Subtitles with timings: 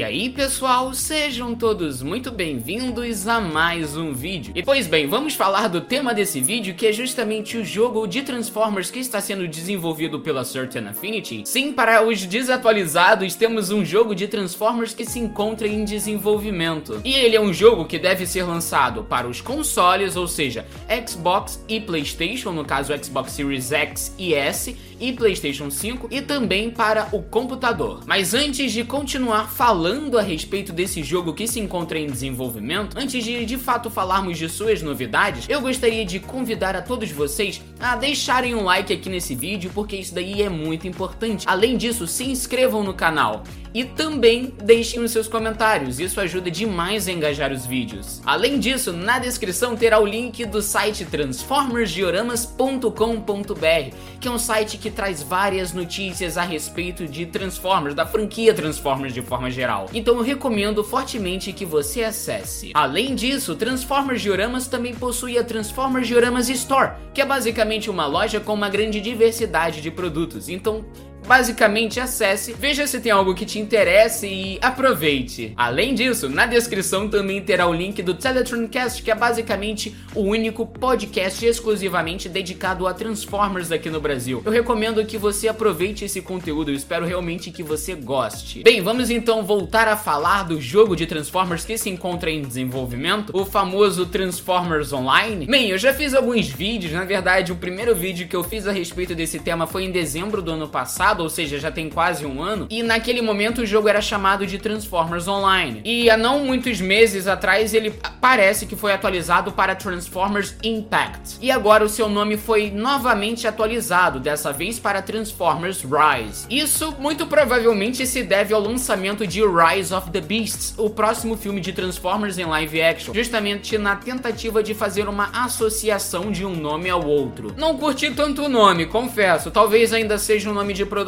[0.00, 4.50] E aí pessoal, sejam todos muito bem-vindos a mais um vídeo.
[4.56, 8.22] E pois bem, vamos falar do tema desse vídeo que é justamente o jogo de
[8.22, 11.42] Transformers que está sendo desenvolvido pela Certain Affinity.
[11.44, 17.02] Sim, para os desatualizados, temos um jogo de Transformers que se encontra em desenvolvimento.
[17.04, 20.64] E ele é um jogo que deve ser lançado para os consoles, ou seja,
[21.06, 26.70] Xbox e Playstation, no caso Xbox Series X e S, e Playstation 5, e também
[26.70, 28.00] para o computador.
[28.06, 32.96] Mas antes de continuar falando falando a respeito desse jogo que se encontra em desenvolvimento,
[32.96, 37.60] antes de de fato falarmos de suas novidades, eu gostaria de convidar a todos vocês
[37.80, 41.44] a deixarem um like aqui nesse vídeo, porque isso daí é muito importante.
[41.48, 43.42] Além disso, se inscrevam no canal
[43.74, 48.20] e também deixem os seus comentários, isso ajuda demais a engajar os vídeos.
[48.24, 54.90] Além disso, na descrição terá o link do site transformersdioramas.com.br, que é um site que
[54.90, 59.69] traz várias notícias a respeito de Transformers, da franquia Transformers de forma geral.
[59.94, 62.72] Então eu recomendo fortemente que você acesse.
[62.74, 68.40] Além disso, Transformers Dioramas também possui a Transformers Dioramas Store, que é basicamente uma loja
[68.40, 70.48] com uma grande diversidade de produtos.
[70.48, 70.84] Então
[71.30, 75.52] Basicamente, acesse, veja se tem algo que te interesse e aproveite.
[75.56, 80.66] Além disso, na descrição também terá o link do Teletroncast, que é basicamente o único
[80.66, 84.42] podcast exclusivamente dedicado a Transformers aqui no Brasil.
[84.44, 88.64] Eu recomendo que você aproveite esse conteúdo, eu espero realmente que você goste.
[88.64, 93.30] Bem, vamos então voltar a falar do jogo de Transformers que se encontra em desenvolvimento,
[93.32, 95.46] o famoso Transformers Online.
[95.46, 98.72] Bem, eu já fiz alguns vídeos, na verdade, o primeiro vídeo que eu fiz a
[98.72, 102.24] respeito desse tema foi em dezembro do ano passado passado, ou seja, já tem quase
[102.24, 105.82] um ano, e naquele momento o jogo era chamado de Transformers Online.
[105.84, 111.38] E há não muitos meses atrás ele parece que foi atualizado para Transformers Impact.
[111.40, 116.46] E agora o seu nome foi novamente atualizado, dessa vez para Transformers Rise.
[116.48, 121.60] Isso muito provavelmente se deve ao lançamento de Rise of the Beasts, o próximo filme
[121.60, 126.88] de Transformers em live action, justamente na tentativa de fazer uma associação de um nome
[126.88, 127.54] ao outro.
[127.56, 130.99] Não curti tanto o nome, confesso, talvez ainda seja um nome de produção.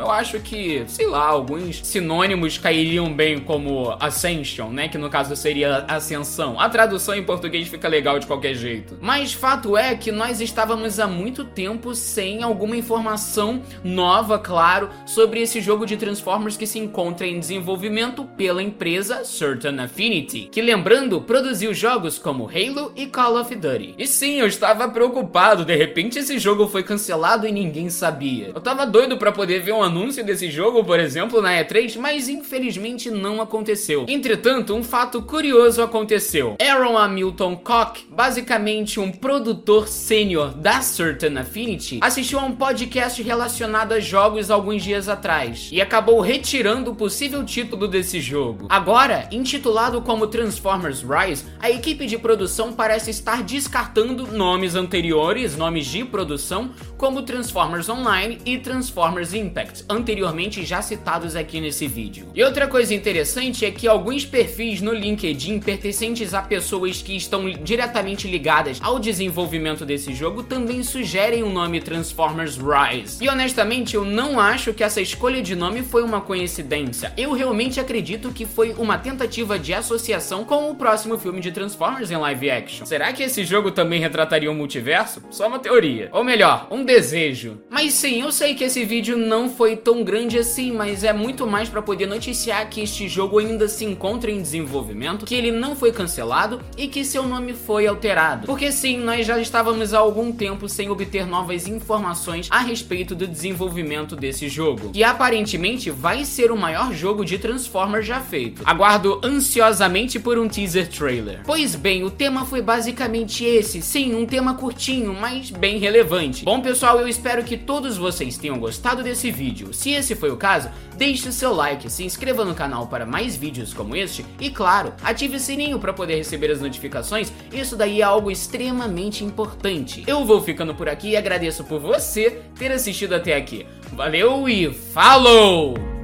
[0.00, 4.88] Eu acho que, sei lá, alguns sinônimos cairiam bem como Ascension, né?
[4.88, 6.58] Que no caso seria Ascensão.
[6.60, 8.98] A tradução em português fica legal de qualquer jeito.
[9.00, 15.40] Mas fato é que nós estávamos há muito tempo sem alguma informação nova, claro, sobre
[15.40, 21.20] esse jogo de Transformers que se encontra em desenvolvimento pela empresa Certain Affinity, que lembrando,
[21.20, 23.94] produziu jogos como Halo e Call of Duty.
[23.98, 28.52] E sim, eu estava preocupado, de repente esse jogo foi cancelado e ninguém sabia.
[28.54, 32.28] Eu tava doido para poder ver um anúncio desse jogo, por exemplo, na E3, mas
[32.28, 34.06] infelizmente não aconteceu.
[34.08, 36.56] Entretanto, um fato curioso aconteceu.
[36.58, 43.92] Aaron Hamilton Koch, basicamente um produtor sênior da Certain Affinity, assistiu a um podcast relacionado
[43.92, 48.66] a jogos alguns dias atrás e acabou retirando o possível título desse jogo.
[48.70, 55.84] Agora, intitulado como Transformers Rise, a equipe de produção parece estar descartando nomes anteriores, nomes
[55.86, 62.28] de produção, como Transformers Online e Transformers Impact, anteriormente já citados aqui nesse vídeo.
[62.34, 67.48] E outra coisa interessante é que alguns perfis no LinkedIn pertencentes a pessoas que estão
[67.50, 73.22] diretamente ligadas ao desenvolvimento desse jogo também sugerem o nome Transformers Rise.
[73.24, 77.12] E honestamente, eu não acho que essa escolha de nome foi uma coincidência.
[77.16, 82.10] Eu realmente acredito que foi uma tentativa de associação com o próximo filme de Transformers
[82.10, 82.86] em live action.
[82.86, 85.22] Será que esse jogo também retrataria o um multiverso?
[85.30, 86.08] Só uma teoria.
[86.12, 87.60] Ou melhor, um desejo.
[87.70, 91.46] Mas sim, eu sei que esse vídeo não foi tão grande assim, mas é muito
[91.46, 95.74] mais para poder noticiar que este jogo ainda se encontra em desenvolvimento, que ele não
[95.74, 98.46] foi cancelado e que seu nome foi alterado.
[98.46, 103.26] Porque sim, nós já estávamos há algum tempo sem obter novas informações a respeito do
[103.26, 108.62] desenvolvimento desse jogo, que aparentemente vai ser o maior jogo de Transformers já feito.
[108.64, 111.40] Aguardo ansiosamente por um teaser trailer.
[111.44, 116.44] Pois bem, o tema foi basicamente esse, sim, um tema curtinho, mas bem relevante.
[116.44, 119.72] Bom pessoal, eu espero que todos vocês tenham gostado desse vídeo.
[119.72, 123.72] Se esse foi o caso, deixe seu like, se inscreva no canal para mais vídeos
[123.72, 128.04] como este e, claro, ative o sininho para poder receber as notificações, isso daí é
[128.04, 130.02] algo extremamente importante.
[130.06, 133.66] Eu vou ficando por aqui e agradeço por você ter assistido até aqui.
[133.92, 135.95] Valeu e falou!